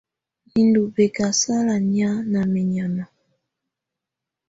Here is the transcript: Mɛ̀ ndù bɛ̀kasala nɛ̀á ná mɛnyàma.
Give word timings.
Mɛ̀ 0.51 0.63
ndù 0.67 0.81
bɛ̀kasala 0.95 1.75
nɛ̀á 1.89 2.11
ná 2.31 2.41
mɛnyàma. 2.53 3.03